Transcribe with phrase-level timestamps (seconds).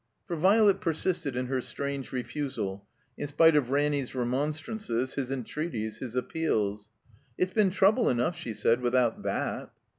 [0.25, 2.87] For Violet persisted in her strange refusal,
[3.19, 6.89] in spite of Ranny's remonstrances, his entreaties, his appeals.
[7.37, 9.69] "It's been trouble enough," she said, "without that."